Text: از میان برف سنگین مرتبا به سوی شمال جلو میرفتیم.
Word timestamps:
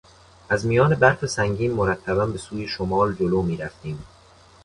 از 0.49 0.65
میان 0.65 0.95
برف 0.95 1.25
سنگین 1.25 1.73
مرتبا 1.73 2.25
به 2.25 2.37
سوی 2.37 2.67
شمال 2.67 3.13
جلو 3.15 3.41
میرفتیم. 3.41 4.05